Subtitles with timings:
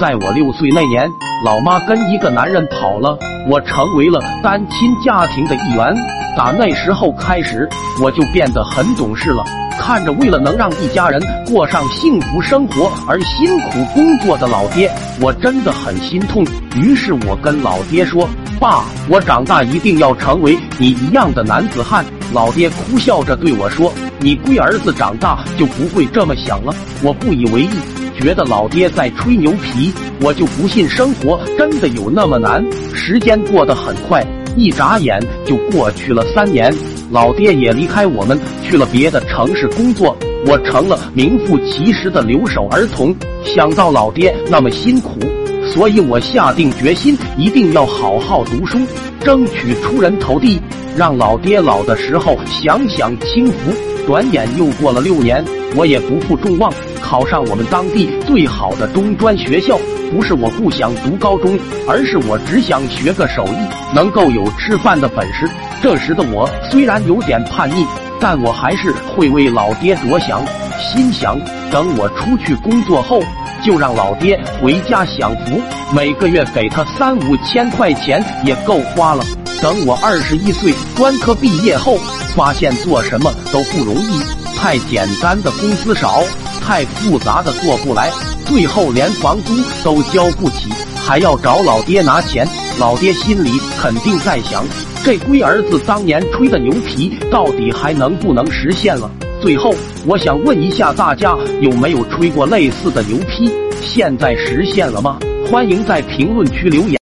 [0.00, 1.08] 在我六岁那年，
[1.44, 3.16] 老妈跟一个男人跑了，
[3.48, 5.94] 我成为了单亲家庭的一员。
[6.36, 7.68] 打那时候开始，
[8.02, 9.44] 我就变得很懂事了。
[9.78, 16.44] 看着为了能让一家人过上幸福生活而辛苦工作的老爹，我真的很心痛。
[16.74, 28.03] 于是我跟老爹说：“爸，我长大一定要成为你一样的男子汉。”老爹哭笑着对我说：“你龟儿子长大就不会这么想了。”我不以为意。
[28.18, 32.64] 觉得老爹在吹牛皮，我就不信生活真的有那么难。
[32.94, 34.24] 时间过得很快，
[34.56, 36.72] 一眨眼就过去了三年，
[37.10, 43.14] 老爹也离开我们去了别的城市工作，我成了名副其实的留守儿童。
[43.44, 45.18] 想到老爹那么辛苦，
[45.66, 48.78] 所以我下定决心一定要好好读书，
[49.20, 50.60] 争取出人头地，
[50.96, 53.93] 让老爹老的时候享享清福。
[54.06, 55.44] 转眼又过了六年，
[55.76, 56.72] 我也不负众望。
[57.00, 59.78] 考上我们当地最好的中专学校，
[60.10, 65.48] 不是我不想读高中，而是我只想学个手艺，能够有吃饭的本事。
[65.82, 67.86] 这时的我虽然有点叛逆，
[68.18, 70.42] 但我还是会为老爹着想，
[70.80, 71.38] 心想
[71.70, 73.20] 等我出去工作后，
[73.62, 75.60] 就让老爹回家享福，
[75.94, 79.22] 每个月给他三五千块钱也够花了。
[79.64, 81.96] 等我二十一岁专科毕业后，
[82.36, 84.20] 发现做什么都不容易，
[84.58, 86.22] 太简单的工资少。
[86.60, 88.10] 太复杂的做不来，
[88.44, 90.68] 最后连房租都交不起，
[91.06, 92.46] 还要找老爹拿钱。
[92.78, 94.66] 老爹心里肯定在想：
[95.02, 99.10] 这龟儿子当年吹的牛皮，到底还能不能实现了？
[99.40, 103.50] 最后，我想问一下大家，有没有吹过类似的牛皮？
[103.80, 105.18] 现在实现了吗？
[105.50, 106.92] 欢迎在评论区留言。